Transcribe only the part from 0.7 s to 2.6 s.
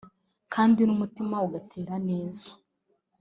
n’umutima ugatera neza